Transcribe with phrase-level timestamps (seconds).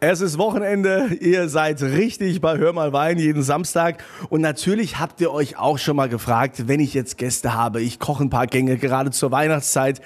[0.00, 5.20] Es ist Wochenende, ihr seid richtig bei Hör mal Wein jeden Samstag und natürlich habt
[5.20, 8.46] ihr euch auch schon mal gefragt, wenn ich jetzt Gäste habe, ich koche ein paar
[8.46, 10.00] Gänge gerade zur Weihnachtszeit,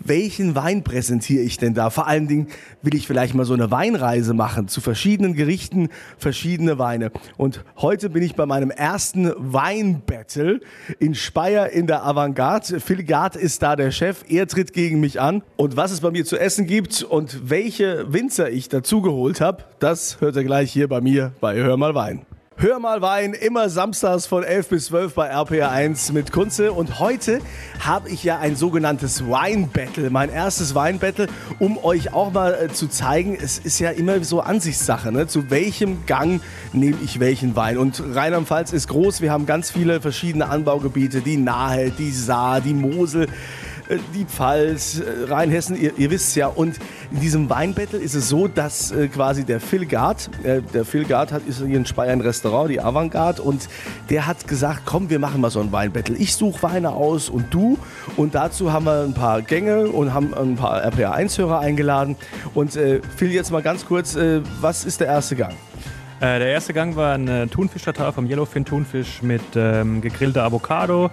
[0.00, 1.88] welchen Wein präsentiere ich denn da?
[1.88, 2.48] Vor allen Dingen
[2.82, 5.88] will ich vielleicht mal so eine Weinreise machen zu verschiedenen Gerichten,
[6.18, 7.10] verschiedene Weine.
[7.38, 10.60] Und heute bin ich bei meinem ersten Weinbattle
[10.98, 12.80] in Speyer in der Avantgarde.
[12.80, 16.10] Phil Gard ist da der Chef, er tritt gegen mich an und was es bei
[16.10, 20.72] mir zu essen gibt und welche Winzer ich dazu geholt habe, das hört ihr gleich
[20.72, 22.26] hier bei mir bei Hör mal Wein.
[22.60, 26.72] Hör mal Wein, immer samstags von 11 bis 12 bei RPR1 mit Kunze.
[26.72, 27.38] Und heute
[27.78, 31.28] habe ich ja ein sogenanntes Wine-Battle, mein erstes Wine-Battle,
[31.60, 35.28] um euch auch mal äh, zu zeigen, es ist ja immer so Ansichtssache, ne?
[35.28, 36.40] zu welchem Gang
[36.72, 37.78] nehme ich welchen Wein.
[37.78, 42.74] Und Rheinland-Pfalz ist groß, wir haben ganz viele verschiedene Anbaugebiete, die Nahe, die Saar, die
[42.74, 43.28] Mosel
[44.14, 46.48] die Pfalz, äh, Rheinhessen, ihr, ihr wisst ja.
[46.48, 46.78] Und
[47.10, 51.04] in diesem Weinbattle ist es so, dass äh, quasi der Phil Gard, äh, der Phil
[51.04, 53.68] Gard hat ist hier in Speyer ein Restaurant, die Avantgarde, und
[54.10, 56.16] der hat gesagt, komm, wir machen mal so ein Weinbattle.
[56.16, 57.78] Ich suche Weine aus und du.
[58.16, 62.16] Und dazu haben wir ein paar Gänge und haben ein paar RPA1-Hörer eingeladen.
[62.54, 65.54] Und äh, Phil, jetzt mal ganz kurz, äh, was ist der erste Gang?
[66.20, 71.10] Äh, der erste Gang war ein äh, Thunfisch-Tatar vom Yellowfin Thunfisch mit ähm, gegrillter Avocado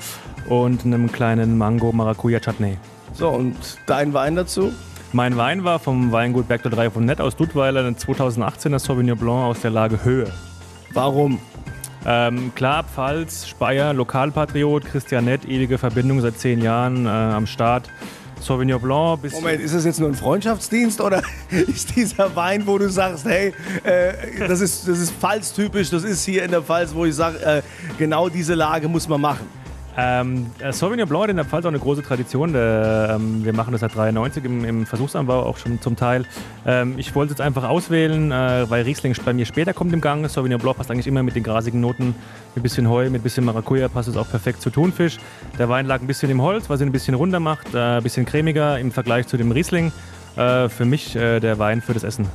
[0.48, 2.78] und einem kleinen Mango-Maracuja-Chutney.
[3.14, 4.72] So, und dein Wein dazu?
[5.14, 9.46] Mein Wein war vom Weingut Bergler 3 von Nett aus Duttweiler, ein 2018er Sauvignon Blanc
[9.46, 10.32] aus der Lage Höhe.
[10.94, 11.40] Warum?
[12.06, 17.90] Ähm, klar, Pfalz, Speyer, Lokalpatriot, Christian Nett, ewige Verbindung seit zehn Jahren äh, am Start.
[18.42, 19.22] Sauvignon Blanc.
[19.22, 23.26] Bis Moment, ist das jetzt nur ein Freundschaftsdienst oder ist dieser Wein, wo du sagst,
[23.26, 24.14] hey, äh,
[24.48, 27.62] das ist, das ist Pfalz-typisch, das ist hier in der Pfalz, wo ich sage, äh,
[27.98, 29.48] genau diese Lage muss man machen?
[29.98, 32.54] Ähm, Sauvignon Blanc hat in der Pfalz auch eine große Tradition.
[32.54, 36.26] Der, ähm, wir machen das seit 93 im, im, Versuchsanbau auch schon zum Teil.
[36.66, 40.02] Ähm, ich wollte es jetzt einfach auswählen, äh, weil Riesling bei mir später kommt im
[40.02, 40.28] Gang.
[40.30, 42.16] Sauvignon Blanc passt eigentlich immer mit den grasigen Noten.
[42.56, 45.18] Mit bisschen Heu, mit bisschen Maracuja passt es auch perfekt zu Thunfisch.
[45.58, 48.04] Der Wein lag ein bisschen im Holz, was ihn ein bisschen runder macht, äh, ein
[48.04, 49.92] bisschen cremiger im Vergleich zu dem Riesling.
[50.36, 52.28] Äh, für mich äh, der Wein für das Essen.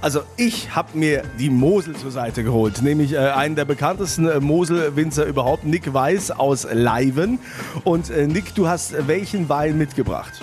[0.00, 4.38] Also ich habe mir die Mosel zur Seite geholt, nämlich äh, einen der bekanntesten äh,
[4.38, 7.40] Moselwinzer überhaupt, Nick Weiß aus Leiven.
[7.82, 10.40] Und äh, Nick, du hast welchen Wein mitgebracht?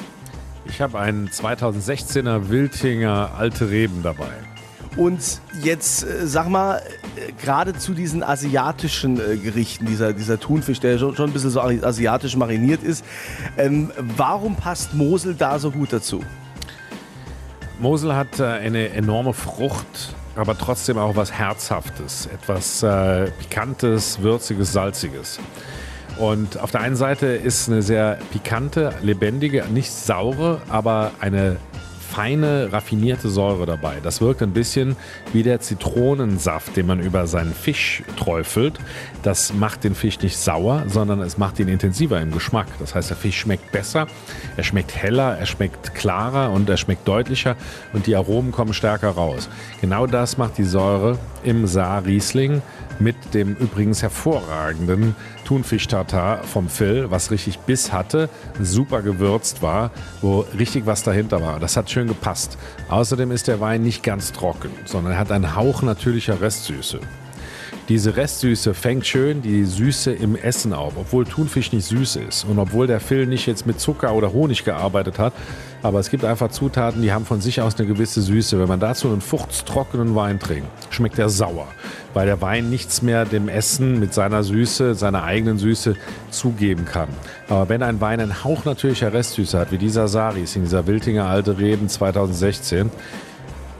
[0.65, 4.27] Ich habe einen 2016er Wildhinger Alte Reben dabei.
[4.97, 6.81] Und jetzt äh, sag mal,
[7.15, 11.51] äh, gerade zu diesen asiatischen äh, Gerichten, dieser, dieser Thunfisch, der schon, schon ein bisschen
[11.51, 13.05] so asiatisch mariniert ist,
[13.57, 16.21] ähm, warum passt Mosel da so gut dazu?
[17.85, 24.73] Mosel hat äh, eine enorme Frucht, aber trotzdem auch was Herzhaftes, etwas äh, Pikantes, Würziges,
[24.73, 25.39] Salziges.
[26.17, 31.57] Und auf der einen Seite ist eine sehr pikante, lebendige, nicht saure, aber eine
[32.15, 33.97] feine, raffinierte Säure dabei.
[34.01, 34.95] Das wirkt ein bisschen
[35.33, 38.79] wie der Zitronensaft, den man über seinen Fisch träufelt.
[39.21, 42.67] Das macht den Fisch nicht sauer, sondern es macht ihn intensiver im Geschmack.
[42.79, 44.07] Das heißt, der Fisch schmeckt besser,
[44.55, 47.57] er schmeckt heller, er schmeckt klarer und er schmeckt deutlicher
[47.91, 49.49] und die Aromen kommen stärker raus.
[49.81, 52.61] Genau das macht die Säure im Saar Riesling
[52.99, 55.15] mit dem übrigens hervorragenden
[55.45, 61.59] Thunfisch-Tartar vom Phil, was richtig Biss hatte, super gewürzt war, wo richtig was dahinter war.
[61.59, 62.57] Das hat schön gepasst.
[62.89, 66.99] Außerdem ist der Wein nicht ganz trocken, sondern er hat einen Hauch natürlicher Restsüße.
[67.87, 72.57] Diese Restsüße fängt schön die Süße im Essen auf, obwohl Thunfisch nicht süß ist und
[72.57, 75.33] obwohl der Phil nicht jetzt mit Zucker oder Honig gearbeitet hat.
[75.85, 78.59] Aber es gibt einfach Zutaten, die haben von sich aus eine gewisse Süße.
[78.59, 81.67] Wenn man dazu einen fuchtstrockenen Wein trinkt, schmeckt er sauer,
[82.15, 85.95] weil der Wein nichts mehr dem Essen mit seiner Süße, seiner eigenen Süße
[86.31, 87.09] zugeben kann.
[87.49, 91.27] Aber wenn ein Wein einen Hauch natürlicher Restsüße hat, wie dieser Saris in dieser Wiltinger
[91.27, 92.89] Alte Reben 2016,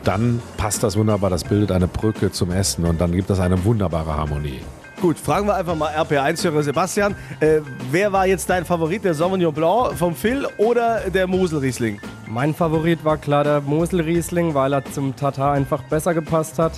[0.04, 1.32] dann passt das wunderbar.
[1.32, 4.62] Das bildet eine Brücke zum Essen und dann gibt es eine wunderbare Harmonie.
[5.02, 7.16] Gut, fragen wir einfach mal RP1-Hörer Sebastian.
[7.42, 7.60] Äh,
[7.92, 12.00] wer war jetzt dein Favorit, der Sauvignon Blanc vom Phil oder der Moselriesling?
[12.28, 16.74] Mein Favorit war klar der Moselriesling, weil er zum Tatar einfach besser gepasst hat.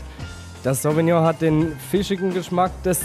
[0.63, 3.01] Das Sauvignon hat den fischigen Geschmack des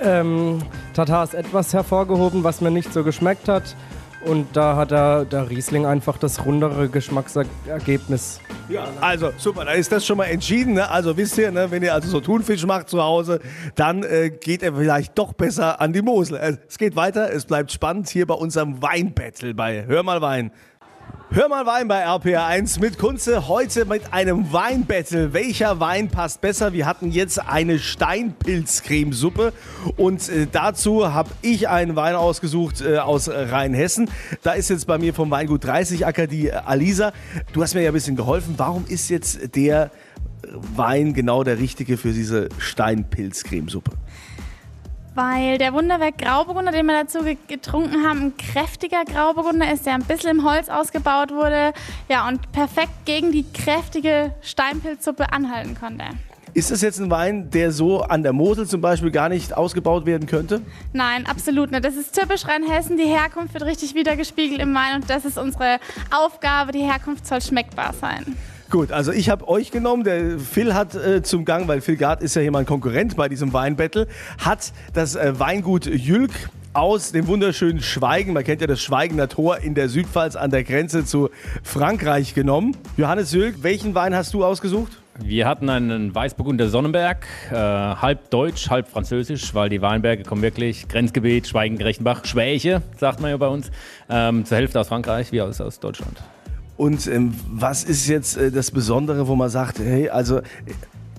[0.00, 0.60] ähm,
[0.94, 3.76] Tatars etwas hervorgehoben, was mir nicht so geschmeckt hat.
[4.24, 8.40] Und da hat der, der Riesling einfach das rundere Geschmacksergebnis.
[8.68, 10.74] Ja, also super, da ist das schon mal entschieden.
[10.74, 10.90] Ne?
[10.90, 13.40] Also wisst ihr, ne, wenn ihr also so Thunfisch macht zu Hause,
[13.76, 16.58] dann äh, geht er vielleicht doch besser an die Mosel.
[16.68, 20.50] Es geht weiter, es bleibt spannend hier bei unserem Weinbattle bei Hör mal Wein.
[21.30, 23.48] Hör mal Wein bei RPR1 mit Kunze.
[23.48, 25.34] Heute mit einem Weinbattle.
[25.34, 26.72] Welcher Wein passt besser?
[26.72, 29.52] Wir hatten jetzt eine Steinpilzcremesuppe
[29.98, 34.10] und äh, dazu habe ich einen Wein ausgesucht äh, aus Rheinhessen.
[34.42, 37.12] Da ist jetzt bei mir vom Weingut 30 Acker die äh, Alisa.
[37.52, 38.54] Du hast mir ja ein bisschen geholfen.
[38.56, 39.90] Warum ist jetzt der
[40.50, 43.90] Wein genau der richtige für diese Steinpilz-Cremesuppe?
[45.18, 47.18] Weil der Wunderwerk Grauburgunder, den wir dazu
[47.48, 51.72] getrunken haben, ein kräftiger Grauburgunder ist, der ein bisschen im Holz ausgebaut wurde.
[52.08, 56.04] Ja, und perfekt gegen die kräftige Steinpilzsuppe anhalten konnte.
[56.54, 60.06] Ist das jetzt ein Wein, der so an der Mosel zum Beispiel gar nicht ausgebaut
[60.06, 60.62] werden könnte?
[60.92, 61.84] Nein, absolut nicht.
[61.84, 62.96] Das ist typisch Rheinhessen.
[62.96, 65.80] Die Herkunft wird richtig wiedergespiegelt im Wein und das ist unsere
[66.12, 66.70] Aufgabe.
[66.70, 68.36] Die Herkunft soll schmeckbar sein.
[68.70, 70.04] Gut, also ich habe euch genommen.
[70.04, 73.30] Der Phil hat äh, zum Gang, weil Phil Gard ist ja hier mein Konkurrent bei
[73.30, 74.06] diesem Weinbattle,
[74.44, 76.32] hat das äh, Weingut Jülk
[76.74, 80.64] aus dem wunderschönen Schweigen, man kennt ja das Schweigener Tor in der Südpfalz an der
[80.64, 81.30] Grenze zu
[81.62, 82.76] Frankreich genommen.
[82.98, 84.92] Johannes Jülk, welchen Wein hast du ausgesucht?
[85.20, 90.88] Wir hatten einen Weißburgunder Sonnenberg, äh, halb deutsch, halb französisch, weil die Weinberge kommen wirklich
[90.88, 93.70] Grenzgebiet, Schweigen, Grechenbach, Schwäche, sagt man ja bei uns,
[94.10, 96.22] ähm, zur Hälfte aus Frankreich wie aus, aus Deutschland.
[96.78, 100.42] Und ähm, was ist jetzt äh, das Besondere, wo man sagt, hey, also äh,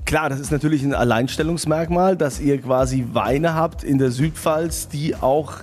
[0.05, 5.17] klar, das ist natürlich ein Alleinstellungsmerkmal, dass ihr quasi Weine habt in der Südpfalz, die
[5.17, 5.55] auch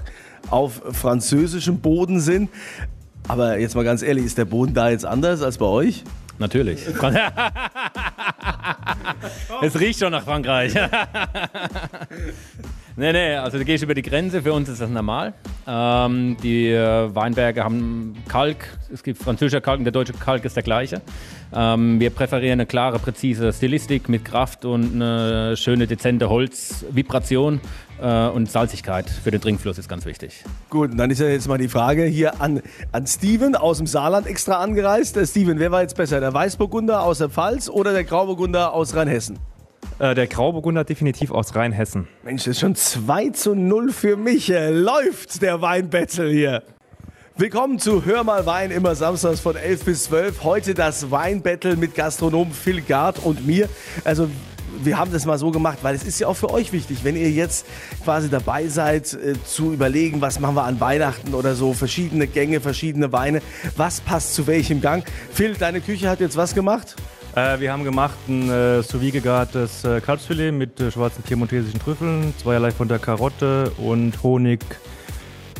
[0.50, 2.50] auf französischem Boden sind.
[3.26, 6.04] Aber jetzt mal ganz ehrlich, ist der Boden da jetzt anders als bei euch?
[6.38, 6.86] Natürlich.
[9.62, 10.74] es riecht schon nach Frankreich.
[12.96, 15.34] nee, nee, also du gehst über die Grenze, für uns ist das normal.
[15.66, 20.56] Ähm, die äh, Weinberge haben Kalk, es gibt französischer Kalk und der deutsche Kalk ist
[20.56, 21.02] der gleiche.
[21.54, 27.60] Ähm, wir präferieren eine klare, präzise Stilistik mit Kraft und eine schöne, dezente Holzvibration
[28.00, 30.44] äh, und Salzigkeit für den Trinkfluss ist ganz wichtig.
[30.70, 32.62] Gut, und dann ist ja jetzt mal die Frage hier an,
[32.92, 35.16] an Steven aus dem Saarland extra angereist.
[35.16, 38.94] Äh, Steven, wer war jetzt besser, der Weißburgunder aus der Pfalz oder der Grauburgunder aus
[38.94, 39.38] Rheinhessen?
[39.98, 42.06] Äh, der Grauburgunder definitiv aus Rheinhessen.
[42.22, 44.50] Mensch, das ist schon 2 zu 0 für mich.
[44.50, 46.62] Äh, läuft der Weinbattle hier.
[47.38, 50.42] Willkommen zu Hör mal Wein, immer samstags von 11 bis 12.
[50.42, 53.70] Heute das Weinbattle mit Gastronom Phil Gard und mir.
[54.04, 54.28] Also
[54.82, 57.16] wir haben das mal so gemacht, weil es ist ja auch für euch wichtig, wenn
[57.16, 57.64] ihr jetzt
[58.04, 62.60] quasi dabei seid, äh, zu überlegen, was machen wir an Weihnachten oder so, verschiedene Gänge,
[62.60, 63.40] verschiedene Weine,
[63.78, 65.08] was passt zu welchem Gang.
[65.32, 66.96] Phil, deine Küche hat jetzt was gemacht?
[67.36, 72.32] Äh, wir haben gemacht ein äh, sous gegartes äh, Kalbsfilet mit äh, schwarzen piemontesischen Trüffeln,
[72.38, 74.60] zweierlei von der Karotte und Honig,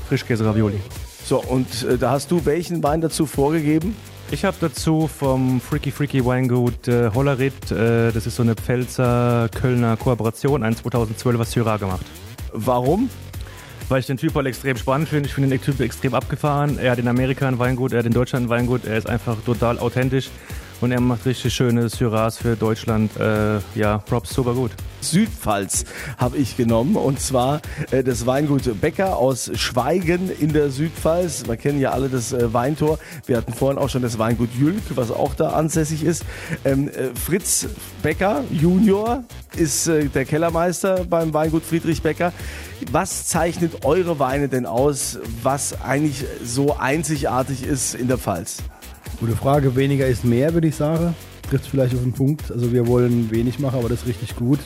[0.09, 0.81] Frischkäse-Ravioli.
[1.23, 3.95] So, und äh, da hast du welchen Wein dazu vorgegeben?
[4.31, 9.51] Ich habe dazu vom Freaky Freaky Weingut äh, Hollerit, äh, das ist so eine Pfälzer
[9.55, 12.07] Kölner Kooperation, ein 2012er Syrah gemacht.
[12.55, 13.11] Warum?
[13.91, 15.29] Weil ich den Typ halt extrem spannend finde.
[15.29, 16.79] Ich finde den Typ extrem abgefahren.
[16.79, 18.87] Er hat in Amerika ein Weingut, er hat in Deutschland ein Weingut.
[18.87, 20.31] Er ist einfach total authentisch
[20.81, 23.17] und er macht richtig schöne Syrahs für Deutschland.
[23.17, 24.73] Äh, ja, Props super gut.
[25.01, 25.85] Südpfalz
[26.19, 31.47] habe ich genommen und zwar äh, das Weingut Becker aus Schweigen in der Südpfalz.
[31.47, 32.99] Wir kennen ja alle das äh, Weintor.
[33.27, 36.25] Wir hatten vorhin auch schon das Weingut Jülk, was auch da ansässig ist.
[36.65, 37.67] Ähm, äh, Fritz
[38.03, 39.25] Becker Junior
[39.57, 42.33] ist äh, der Kellermeister beim Weingut Friedrich Becker.
[42.91, 48.63] Was zeichnet eure Weine denn aus, was eigentlich so einzigartig ist in der Pfalz?
[49.19, 49.75] Gute Frage.
[49.77, 51.15] Weniger ist mehr, würde ich sagen.
[51.49, 52.51] Trifft vielleicht auf den Punkt.
[52.51, 54.59] Also wir wollen wenig machen, aber das ist richtig gut.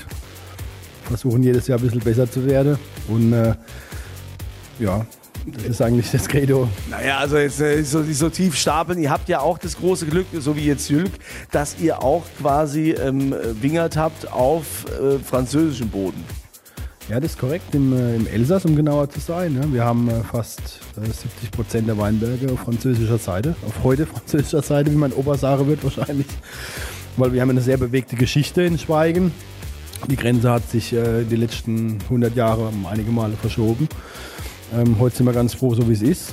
[1.04, 2.76] Versuchen jedes Jahr ein bisschen besser zu werden.
[3.06, 3.54] Und äh,
[4.80, 5.06] ja,
[5.46, 6.68] das ist eigentlich das Credo.
[6.90, 8.98] Naja, also jetzt äh, so, so tief stapeln.
[8.98, 11.12] Ihr habt ja auch das große Glück, so wie jetzt Jülk,
[11.52, 16.24] dass ihr auch quasi ähm, Wingert habt auf äh, französischem Boden.
[17.10, 17.74] Ja, das ist korrekt.
[17.74, 19.56] Im, äh, im Elsass, um genauer zu sein.
[19.60, 19.72] Ja.
[19.72, 20.60] Wir haben äh, fast
[20.96, 23.56] äh, 70 Prozent der Weinberge auf französischer Seite.
[23.66, 26.28] Auf heute französischer Seite, wie mein Opa sagen wird wahrscheinlich.
[27.16, 29.32] Weil wir haben eine sehr bewegte Geschichte in Schweigen.
[30.08, 33.88] Die Grenze hat sich äh, die letzten 100 Jahre einige Male verschoben.
[34.72, 36.32] Ähm, heute sind wir ganz froh, so wie es ist.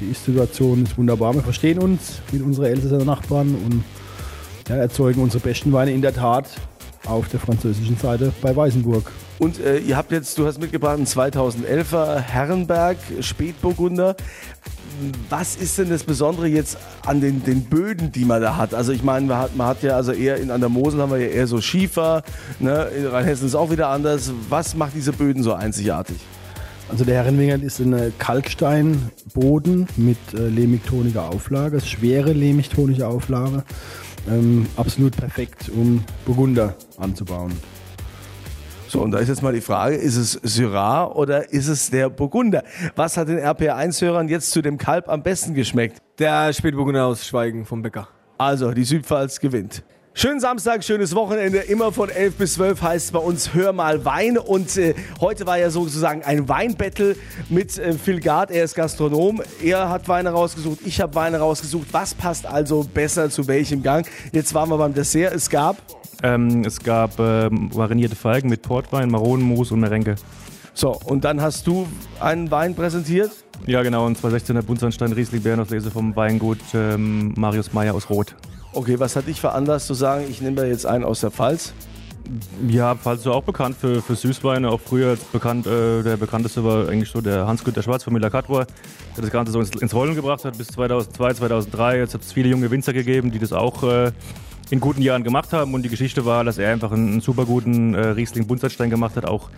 [0.00, 1.34] Die Ist-Situation ist wunderbar.
[1.34, 3.84] Wir verstehen uns mit unseren Elsässer Nachbarn und
[4.70, 6.48] ja, erzeugen unsere besten Weine in der Tat
[7.06, 9.10] auf der französischen Seite bei Weißenburg.
[9.38, 14.16] Und äh, ihr habt jetzt, du hast mitgebracht einen 2011er Herrenberg Spätburgunder.
[15.28, 18.74] Was ist denn das Besondere jetzt an den, den Böden, die man da hat?
[18.74, 21.10] Also ich meine, man hat, man hat ja also eher in, an der Mosel haben
[21.10, 22.22] wir ja eher so Schiefer,
[22.60, 22.88] ne?
[22.96, 24.32] in Rheinhessen ist es auch wieder anders.
[24.48, 26.18] Was macht diese Böden so einzigartig?
[26.88, 33.64] Also der Herrenwingert ist ein Kalksteinboden mit äh, lehmigtoniger Auflage, schwere lehmigtonische Auflage.
[34.28, 37.52] Ähm, absolut perfekt, um Burgunder anzubauen.
[38.88, 42.08] So, und da ist jetzt mal die Frage, ist es Syrah oder ist es der
[42.08, 42.62] Burgunder?
[42.94, 45.98] Was hat den RPR1-Hörern jetzt zu dem Kalb am besten geschmeckt?
[46.18, 48.08] Der Spätburgunder aus Schweigen vom Bäcker.
[48.38, 49.82] Also, die Südpfalz gewinnt.
[50.16, 51.58] Schönen Samstag, schönes Wochenende.
[51.58, 54.38] Immer von 11 bis 12 heißt bei uns Hör mal Wein.
[54.38, 57.16] Und äh, heute war ja sozusagen ein Weinbattle
[57.48, 58.52] mit äh, Phil Gard.
[58.52, 59.42] Er ist Gastronom.
[59.60, 60.78] Er hat Weine rausgesucht.
[60.84, 61.88] Ich habe Weine rausgesucht.
[61.90, 64.06] Was passt also besser zu welchem Gang?
[64.30, 65.34] Jetzt waren wir beim Dessert.
[65.34, 65.78] Es gab
[66.22, 70.14] Ähm, es gab ähm, marinierte Feigen mit Portwein, Maronenmus und Merenke.
[70.74, 71.88] So, und dann hast du
[72.20, 73.32] einen Wein präsentiert.
[73.66, 78.36] Ja, genau, und 2016er Buntsandstein Riesling Bärenauslese vom Weingut ähm, Marius Meyer aus Rot.
[78.74, 81.72] Okay, was hat dich veranlasst zu sagen, ich nehme da jetzt einen aus der Pfalz?
[82.66, 84.68] Ja, Pfalz ist auch bekannt für, für Süßweine.
[84.68, 88.66] Auch früher bekannt, äh, der bekannteste war eigentlich so der Hans-Günter Schwarz von Müller-Kattwar,
[89.16, 91.98] der das Ganze so ins, ins Rollen gebracht hat bis 2002, 2003.
[91.98, 94.10] Jetzt hat es viele junge Winzer gegeben, die das auch äh,
[94.70, 95.72] in guten Jahren gemacht haben.
[95.74, 99.16] Und die Geschichte war, dass er einfach einen, einen super guten äh, Riesling Buntsandstein gemacht
[99.16, 99.50] hat, auch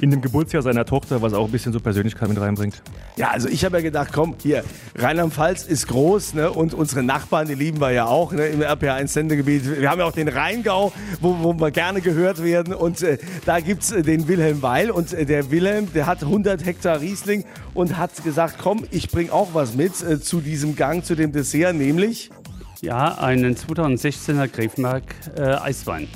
[0.00, 2.82] in dem Geburtsjahr seiner Tochter, was auch ein bisschen so Persönlichkeit mit reinbringt.
[3.16, 4.62] Ja, also ich habe ja gedacht, komm, hier,
[4.96, 6.50] Rheinland-Pfalz ist groß ne?
[6.50, 8.46] und unsere Nachbarn, die lieben wir ja auch ne?
[8.46, 9.80] im RPA1-Sendegebiet.
[9.80, 13.60] Wir haben ja auch den Rheingau, wo, wo wir gerne gehört werden und äh, da
[13.60, 17.44] gibt es äh, den Wilhelm Weil und äh, der Wilhelm, der hat 100 Hektar Riesling
[17.74, 21.32] und hat gesagt, komm, ich bringe auch was mit äh, zu diesem Gang, zu dem
[21.32, 22.30] Dessert, nämlich...
[22.82, 25.02] Ja, einen 2016er Grevenberg
[25.36, 26.08] äh, Eiswein.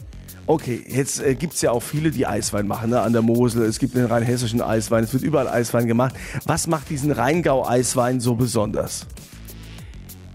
[0.50, 3.00] Okay, jetzt äh, gibt es ja auch viele, die Eiswein machen, ne?
[3.00, 3.62] an der Mosel.
[3.66, 6.16] Es gibt den rheinhessischen Eiswein, es wird überall Eiswein gemacht.
[6.44, 9.06] Was macht diesen Rheingau-Eiswein so besonders?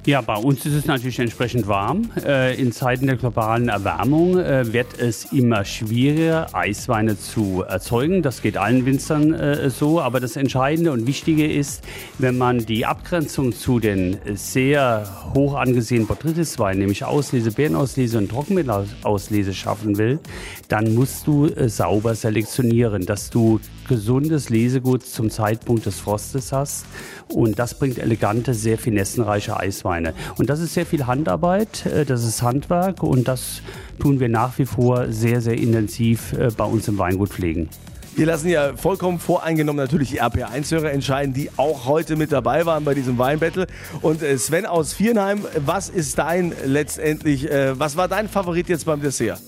[0.06, 2.12] Ja, bei uns ist es natürlich entsprechend warm.
[2.24, 8.22] Äh, in Zeiten der globalen Erwärmung äh, wird es immer schwieriger, Eisweine zu erzeugen.
[8.22, 10.00] Das geht allen Winzern äh, so.
[10.00, 11.84] Aber das Entscheidende und Wichtige ist,
[12.20, 19.56] wenn man die Abgrenzung zu den sehr hoch angesehenen Botrytisweinen, nämlich Auslese, Beerenauslese und Trockenmittelauslese
[19.56, 20.20] schaffen will,
[20.68, 26.86] dann musst du sauber selektionieren, dass du gesundes Lesegut zum Zeitpunkt des Frostes hast.
[27.28, 29.95] Und das bringt elegante, sehr finessenreiche Eisweine.
[30.38, 33.62] Und das ist sehr viel Handarbeit, äh, das ist Handwerk und das
[34.00, 37.70] tun wir nach wie vor sehr, sehr intensiv äh, bei uns im Weingut pflegen.
[38.16, 42.86] Wir lassen ja vollkommen voreingenommen natürlich die RPA1-Hörer entscheiden, die auch heute mit dabei waren
[42.86, 43.68] bei diesem Weinbattle.
[44.02, 49.02] Und äh, Sven aus Vierenheim, was ist dein letztendlich, was war dein Favorit jetzt beim
[49.02, 49.42] Dessert?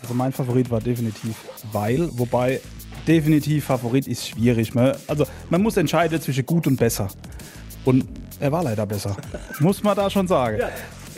[0.00, 1.36] Also mein Favorit war definitiv
[1.70, 2.60] Weil, wobei
[3.06, 4.74] definitiv Favorit ist schwierig.
[4.74, 7.08] Man, also man muss entscheiden zwischen gut und besser.
[7.84, 8.04] Und
[8.42, 9.16] er war leider besser.
[9.60, 10.58] muss man da schon sagen.
[10.58, 10.68] Ja.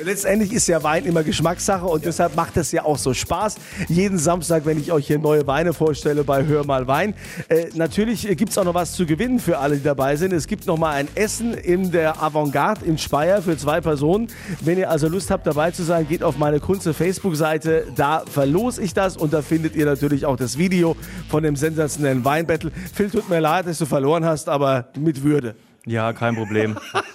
[0.02, 2.06] Letztendlich ist ja Wein immer Geschmackssache und ja.
[2.06, 3.56] deshalb macht es ja auch so Spaß.
[3.88, 7.14] Jeden Samstag, wenn ich euch hier neue Weine vorstelle bei Hör mal Wein.
[7.48, 10.34] Äh, natürlich gibt es auch noch was zu gewinnen für alle, die dabei sind.
[10.34, 14.28] Es gibt noch mal ein Essen in der Avantgarde in Speyer für zwei Personen.
[14.60, 17.86] Wenn ihr also Lust habt, dabei zu sein, geht auf meine Kunze Facebook-Seite.
[17.94, 20.94] Da verlose ich das und da findet ihr natürlich auch das Video
[21.30, 22.70] von dem sensationellen Weinbattle.
[22.92, 25.54] Phil, tut mir leid, dass du verloren hast, aber mit Würde.
[25.86, 26.76] Ja, kein Problem.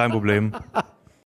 [0.00, 0.52] kein Problem.